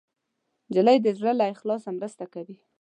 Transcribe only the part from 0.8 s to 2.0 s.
د زړه له اخلاصه